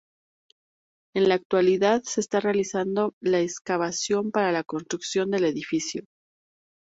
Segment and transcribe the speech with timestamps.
[1.13, 6.05] En la actualidad se está realizando la excavación para la construcción del edificio.